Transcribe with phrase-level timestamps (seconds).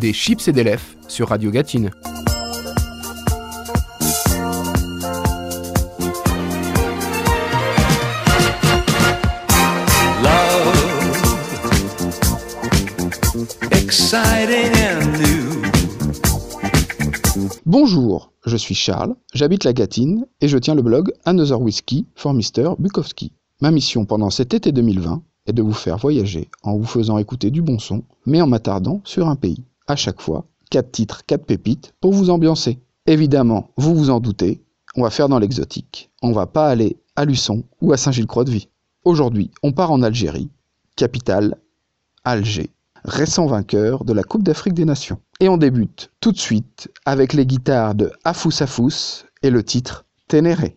[0.00, 1.90] des chips et des lèvres sur Radio Gatine.
[17.66, 22.32] Bonjour, je suis Charles, j'habite la Gatine et je tiens le blog Another Whiskey for
[22.32, 22.74] Mr.
[22.78, 23.32] Bukowski.
[23.60, 27.50] Ma mission pendant cet été 2020 est de vous faire voyager en vous faisant écouter
[27.50, 29.64] du bon son, mais en m'attardant sur un pays.
[29.90, 32.78] À chaque fois, 4 titres, 4 pépites pour vous ambiancer.
[33.06, 34.62] Évidemment, vous vous en doutez,
[34.94, 36.12] on va faire dans l'exotique.
[36.22, 38.68] On va pas aller à Luçon ou à Saint-Gilles-Croix-de-Vie.
[39.04, 40.48] Aujourd'hui, on part en Algérie,
[40.94, 41.56] capitale
[42.22, 42.70] Alger,
[43.04, 45.18] récent vainqueur de la Coupe d'Afrique des Nations.
[45.40, 50.04] Et on débute tout de suite avec les guitares de Afous Afous et le titre
[50.28, 50.76] Ténéré.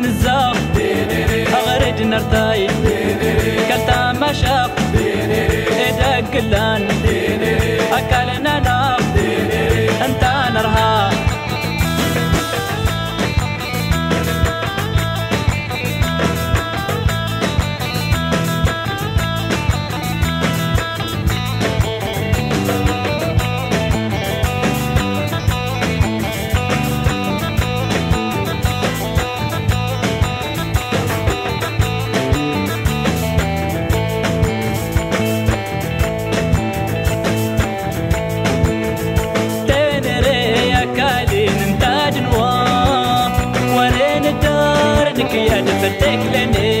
[0.00, 0.56] نزاف.
[1.54, 2.68] أغرج نرتاي.
[45.80, 46.79] the declination.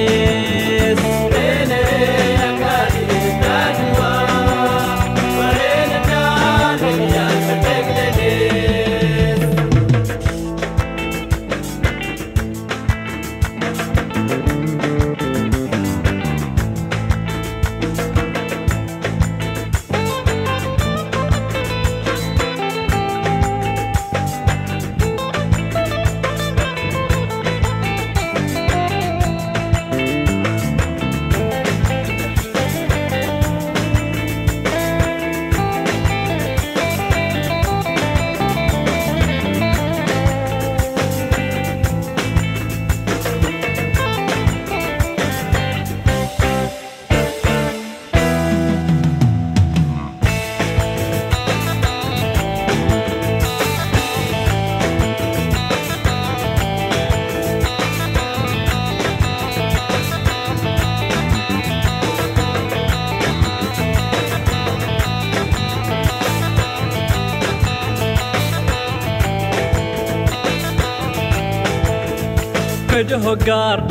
[73.08, 73.86] هقار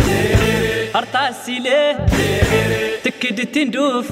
[0.95, 1.97] هرطع السيلة
[3.03, 4.11] تكد تندوف.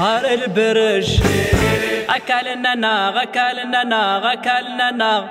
[0.00, 1.20] هار البرج.
[2.08, 5.24] أكلنا ناغ أكلنا ناغ أكلنا ناغ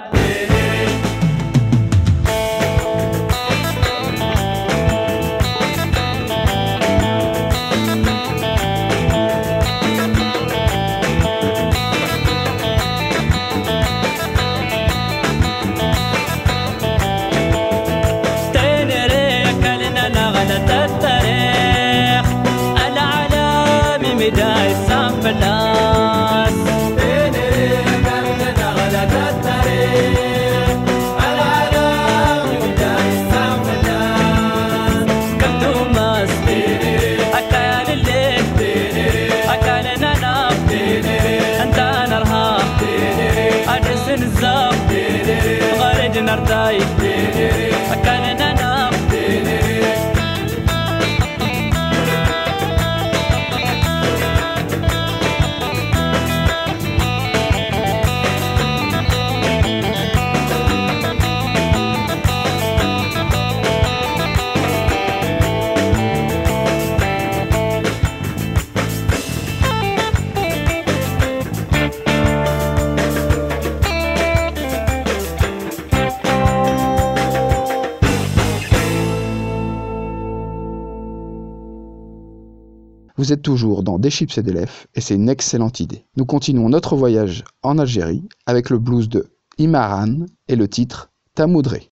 [83.16, 86.06] Vous êtes toujours dans Des chips et des lèvres et c'est une excellente idée.
[86.16, 89.26] Nous continuons notre voyage en Algérie avec le blues de
[89.58, 91.88] Imaran et le titre Tamoudré.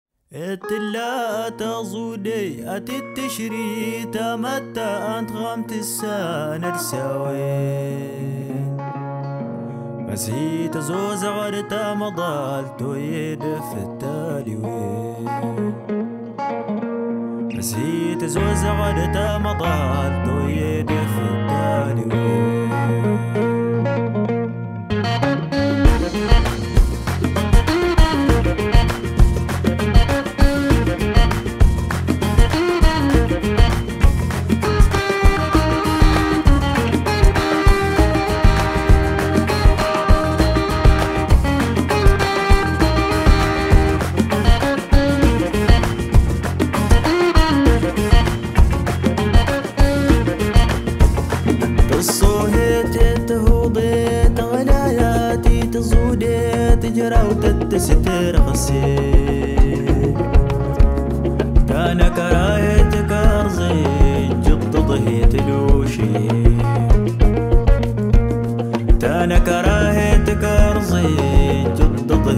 [10.09, 15.73] نسيت زوز غرتا مضال تويد في التالي وين
[17.62, 23.31] نسيت زوز غدت مطال طيد خداني وين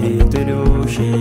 [0.05, 1.15] Вітерюші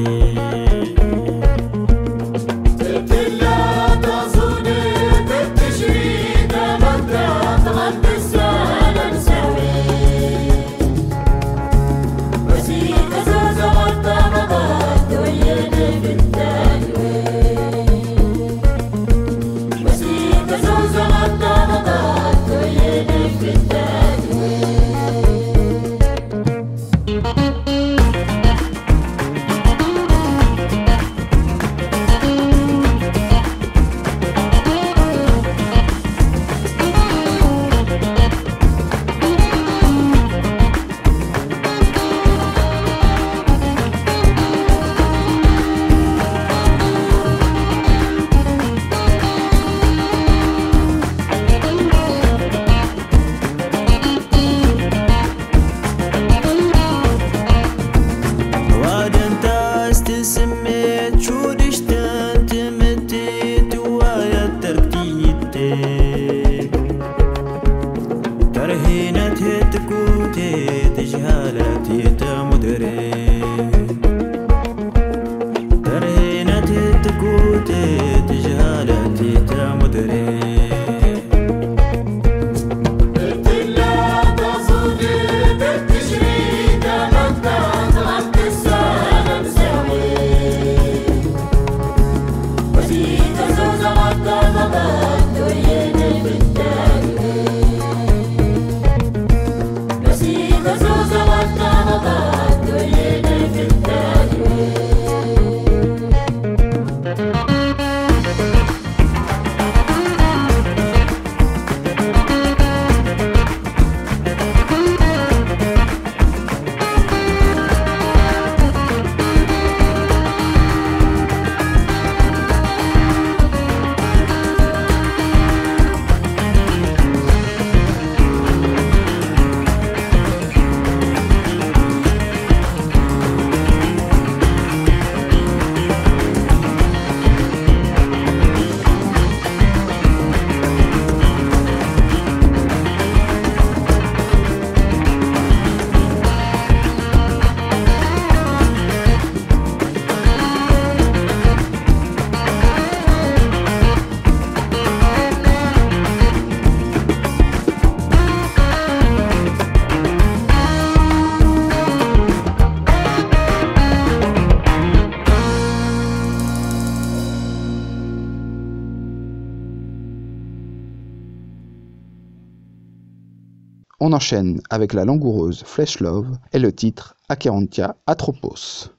[174.06, 178.90] On enchaîne avec la langoureuse Flesh Love et le titre Acherontia Atropos.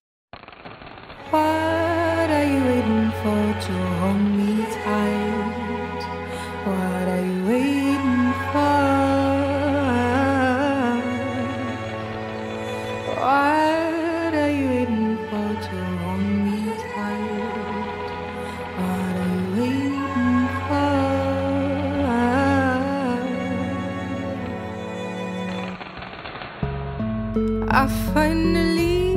[27.77, 29.17] I finally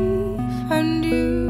[0.68, 1.46] found you.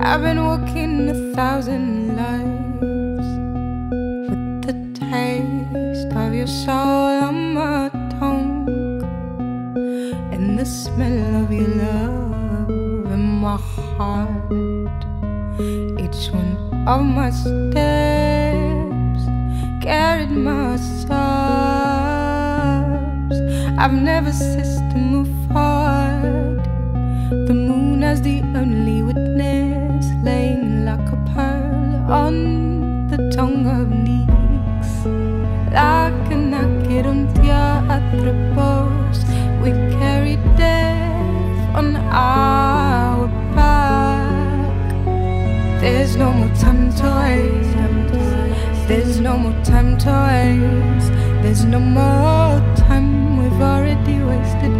[0.00, 3.28] I've been walking a thousand lives
[4.28, 8.66] with the taste of your soul on my tongue,
[10.32, 15.04] and the smell of your love in my heart.
[16.02, 16.56] Each one
[16.88, 19.22] of my steps
[19.84, 21.81] carried my sobs.
[23.82, 26.62] I've never ceased to move forward.
[27.48, 34.86] The moon as the only witness, laying like a pearl on the tongue of Nyx.
[35.72, 39.18] Like a naked on theatropos,
[39.60, 45.00] we carry death on our back.
[45.80, 47.72] There's no more time to waste.
[48.86, 51.31] There's no more time to waste.
[51.42, 53.36] There's no more time.
[53.36, 54.72] We've already wasted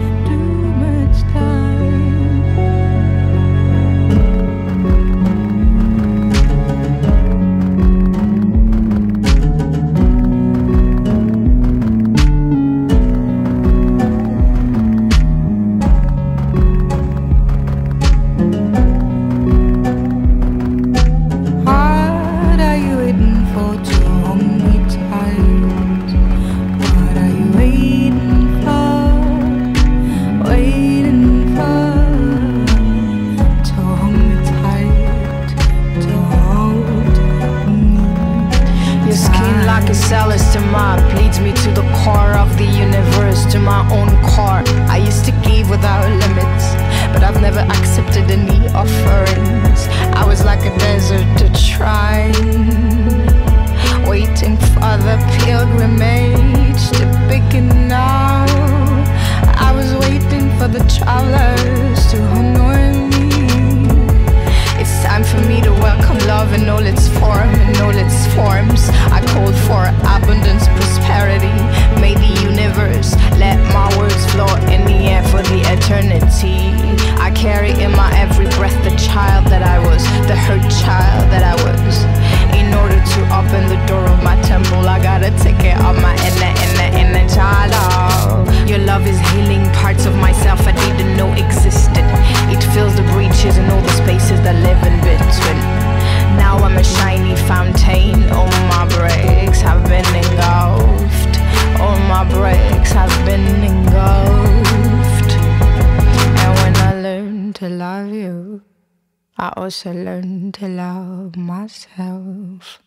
[109.42, 112.80] I also learn to love myself.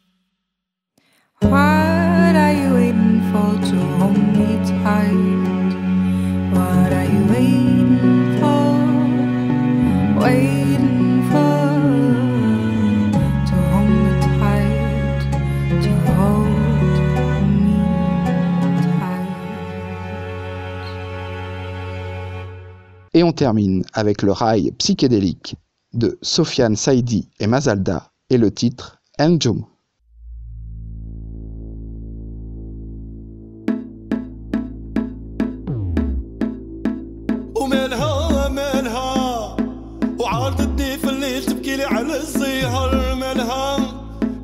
[1.42, 5.74] What are you waiting for to hold me tight?
[6.56, 8.72] What are you waiting for?
[10.24, 11.76] Waiting for
[13.50, 15.28] to hold me tight,
[15.84, 16.48] to hold
[17.66, 17.80] me
[18.80, 19.28] tight?
[23.14, 25.58] Et on termine avec le rail psychédélique
[25.96, 29.66] de Sofiane Saidi et Mazalda et le titre Njoum.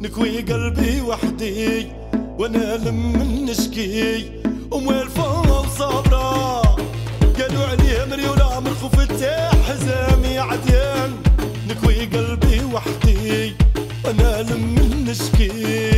[0.01, 1.91] نكوي قلبي وحدي.
[2.39, 4.41] وأنا لم نشكي.
[4.73, 5.51] اموال فوق
[7.41, 8.99] قالوا عليها مريولة من خوف
[9.67, 10.20] حزام
[15.13, 15.90] skin.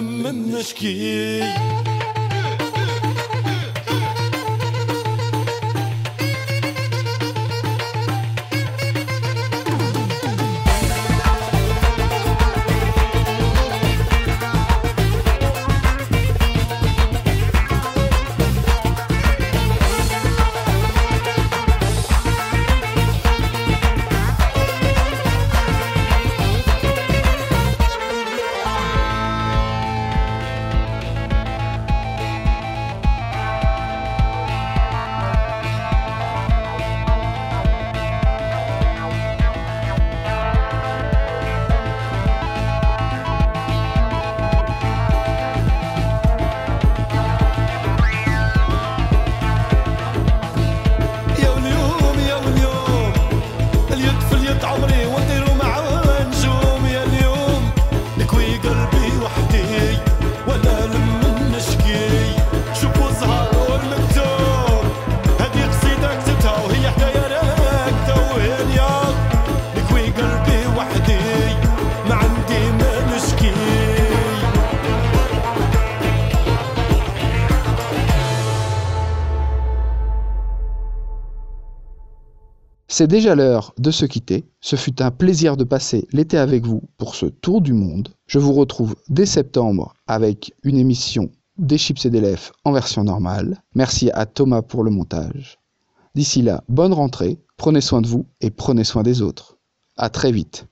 [0.00, 0.26] نم
[0.56, 1.40] نشكي.
[82.98, 84.48] C'est déjà l'heure de se quitter.
[84.60, 88.08] Ce fut un plaisir de passer l'été avec vous pour ce tour du monde.
[88.26, 93.04] Je vous retrouve dès septembre avec une émission des chips et des lèvres en version
[93.04, 93.62] normale.
[93.76, 95.60] Merci à Thomas pour le montage.
[96.16, 99.58] D'ici là, bonne rentrée, prenez soin de vous et prenez soin des autres.
[99.96, 100.66] À très vite.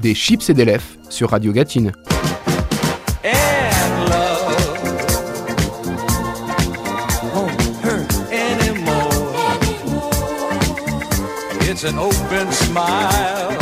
[0.00, 1.92] Des chips et des lèvres sur Radio Gatine.
[11.88, 13.57] An open smile